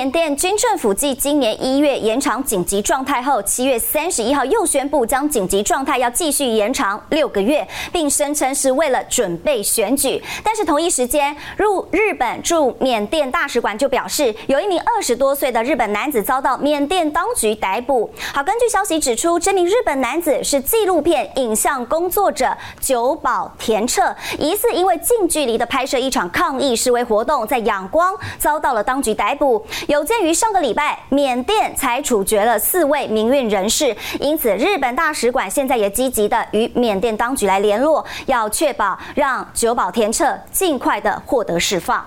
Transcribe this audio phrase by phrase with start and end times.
[0.00, 10.22] 缅甸军政府继今年一月延长紧急状态后，七月三十一号又宣布将紧急状态要继续延长六个月，并声称是为了准备选举。
[10.42, 18.08] 但是同一时间，入日本驻缅甸大使馆就表示，有一名二十多岁的日本男子遭到缅甸当局逮捕。
[18.32, 29.62] 好，根据消息指出，这名日本男子是纪录片影像工作者久保田彻，疑似因为近距离的拍摄一场抗议示威活动，在仰光遭到了当局逮捕。
[29.90, 42.06] 有鉴于上个礼拜缅甸才处决了四位民运人士，因此日本大使馆现在也积极的与缅甸当局来联络，要确保让久保田彻尽快的获得释放。